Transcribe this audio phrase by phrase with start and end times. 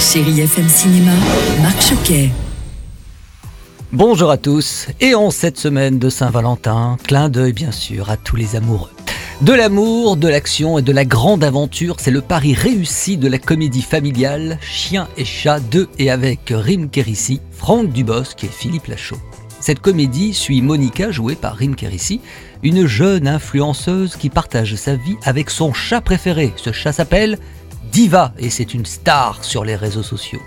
[0.00, 1.12] Chérie FM Cinéma.
[1.62, 2.30] Marc Choquet.
[3.92, 8.36] Bonjour à tous, et en cette semaine de Saint-Valentin, clin d'œil bien sûr à tous
[8.36, 8.90] les amoureux.
[9.40, 13.38] De l'amour, de l'action et de la grande aventure, c'est le pari réussi de la
[13.38, 19.18] comédie familiale Chien et chat de et avec Rim Kérissi, Franck Dubosc et Philippe Lachaud.
[19.60, 22.20] Cette comédie suit Monica, jouée par Rim Kérissi,
[22.62, 26.52] une jeune influenceuse qui partage sa vie avec son chat préféré.
[26.56, 27.38] Ce chat s'appelle
[27.96, 30.42] Diva et c'est une star sur les réseaux sociaux.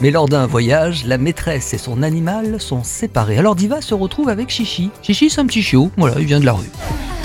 [0.00, 3.38] Mais lors d'un voyage, la maîtresse et son animal sont séparés.
[3.38, 4.90] Alors Diva se retrouve avec Chichi.
[5.00, 6.68] Chichi, c'est un petit chiot, voilà, il vient de la rue.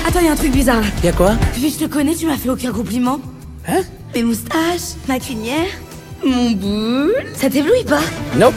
[0.08, 0.84] Attends, y a un truc bizarre.
[1.04, 3.20] Y'a quoi Depuis que je te connais, tu m'as fait aucun compliment.
[3.68, 3.82] Hein
[4.14, 5.72] Mes moustaches, ma crinière,
[6.24, 7.16] mon boule.
[7.34, 8.02] Ça t'éblouit pas
[8.38, 8.54] Nope.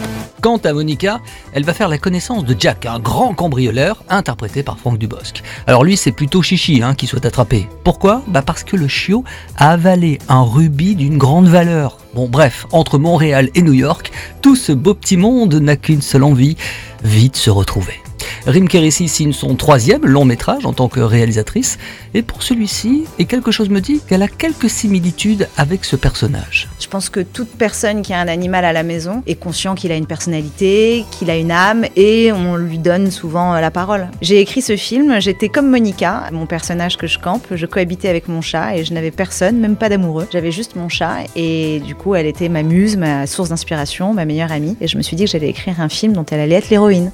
[0.47, 1.21] Quant à Monica,
[1.55, 5.43] elle va faire la connaissance de Jack, un grand cambrioleur interprété par Franck Dubosc.
[5.67, 7.69] Alors lui, c'est plutôt Chichi hein, qui souhaite attraper.
[7.83, 8.23] Pourquoi?
[8.29, 9.25] Bah parce que le chiot
[9.57, 11.99] a avalé un rubis d'une grande valeur.
[12.15, 16.23] Bon bref, entre Montréal et New York, tout ce beau petit monde n'a qu'une seule
[16.23, 16.57] envie,
[17.03, 18.06] vite se retrouver.
[18.47, 21.79] Rim Kérissi signe son troisième long métrage en tant que réalisatrice,
[22.15, 26.69] et pour celui-ci, et quelque chose me dit qu'elle a quelques similitudes avec ce personnage.
[26.79, 29.91] Je pense que toute personne qui a un animal à la maison est conscient qu'il
[29.91, 34.07] a une personnalité, qu'il a une âme et on lui donne souvent euh, la parole.
[34.23, 38.29] J'ai écrit ce film, j'étais comme Monica, mon personnage que je campe, je cohabitais avec
[38.29, 40.29] mon chat et je n'avais personne, même pas d'amoureux.
[40.31, 44.25] J'avais juste mon chat et du coup elle était ma muse, ma source d'inspiration, ma
[44.25, 46.55] meilleure amie et je me suis dit que j'allais écrire un film dont elle allait
[46.55, 47.11] être l'héroïne.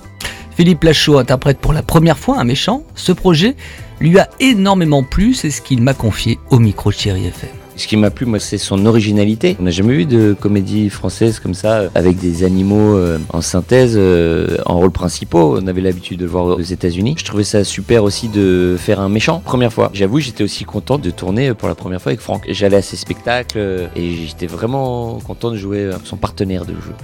[0.57, 2.85] Philippe Lachaud interprète pour la première fois un méchant.
[2.95, 3.57] Ce projet
[4.01, 7.62] lui a énormément plu, c'est ce qu'il m'a confié au micro de Chéri FM.
[7.77, 9.57] Ce qui m'a plu, moi, c'est son originalité.
[9.59, 13.41] On n'a jamais vu de comédie française comme ça, euh, avec des animaux euh, en
[13.41, 15.59] synthèse, euh, en rôle principaux.
[15.59, 17.15] On avait l'habitude de le voir aux États-Unis.
[17.19, 19.41] Je trouvais ça super aussi de faire un méchant.
[19.45, 19.91] Première fois.
[19.95, 22.45] J'avoue, j'étais aussi content de tourner pour la première fois avec Franck.
[22.49, 26.95] J'allais à ses spectacles et j'étais vraiment content de jouer son partenaire de jeu.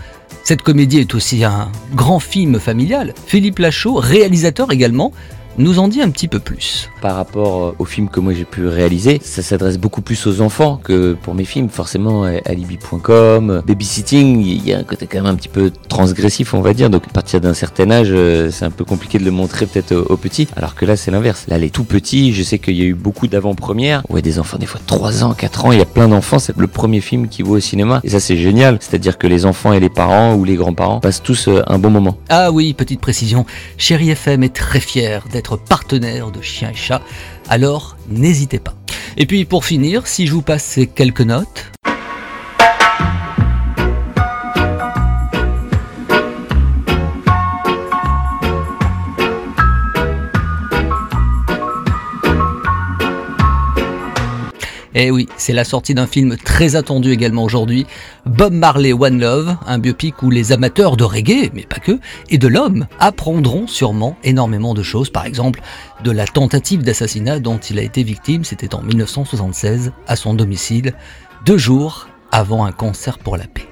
[0.44, 3.14] Cette comédie est aussi un grand film familial.
[3.26, 5.12] Philippe Lachaud, réalisateur également,
[5.58, 6.88] nous en dit un petit peu plus.
[7.02, 10.40] Par rapport euh, aux films que moi j'ai pu réaliser, ça s'adresse beaucoup plus aux
[10.40, 11.68] enfants que pour mes films.
[11.68, 15.72] Forcément, euh, alibi.com, euh, babysitting, il y a un côté quand même un petit peu
[15.88, 16.90] transgressif, on va dire.
[16.90, 18.14] Donc à partir d'un certain âge,
[18.52, 20.48] c'est un peu compliqué de le montrer peut-être aux, petits.
[20.56, 21.46] Alors que là, c'est l'inverse.
[21.48, 24.02] Là, les tout petits, je sais qu'il y a eu beaucoup d'avant-premières.
[24.08, 26.38] Ouais, des enfants, des fois 3 ans, 4 ans, il y a plein d'enfants.
[26.38, 28.00] C'est le premier film qui voit au cinéma.
[28.04, 28.78] Et ça, c'est génial.
[28.80, 32.16] C'est-à-dire que les enfants et les parents ou les grands-parents passent tous un bon moment.
[32.28, 33.44] Ah oui, petite précision,
[33.76, 37.02] Chéri FM est très fier d'être partenaire de Chien et Chat,
[37.48, 38.74] alors n'hésitez pas.
[39.16, 41.72] Et puis pour finir, si je vous passe ces quelques notes,
[54.94, 57.86] Eh oui, c'est la sortie d'un film très attendu également aujourd'hui,
[58.24, 61.98] Bob Marley One Love, un biopic où les amateurs de reggae, mais pas que,
[62.30, 65.60] et de l'homme apprendront sûrement énormément de choses, par exemple
[66.02, 70.94] de la tentative d'assassinat dont il a été victime, c'était en 1976, à son domicile,
[71.44, 73.68] deux jours avant un concert pour la paix.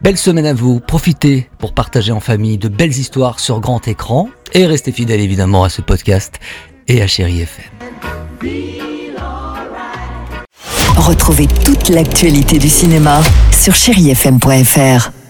[0.00, 4.28] Belle semaine à vous, profitez pour partager en famille de belles histoires sur grand écran,
[4.52, 6.38] et restez fidèles évidemment à ce podcast
[6.88, 8.93] et à Chéri FM.
[10.96, 15.23] Retrouvez toute l'actualité du cinéma sur chérifm.fr.